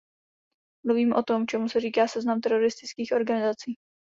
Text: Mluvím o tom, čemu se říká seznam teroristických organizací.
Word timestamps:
Mluvím 0.85 1.13
o 1.13 1.23
tom, 1.23 1.47
čemu 1.47 1.69
se 1.69 1.79
říká 1.79 2.07
seznam 2.07 2.41
teroristických 2.41 3.11
organizací. 3.11 3.75